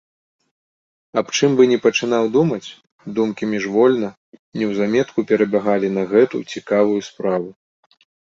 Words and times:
Аб 1.21 1.27
чым 1.39 1.51
бы 1.59 1.63
ні 1.71 1.77
пачынаў 1.83 2.23
думаць, 2.37 2.67
думкі 3.19 3.43
міжвольна, 3.53 4.09
неўзаметку 4.63 5.19
перабягалі 5.35 5.87
на 6.01 6.09
гэту 6.17 6.37
цікавую 6.57 6.99
справу. 7.13 7.49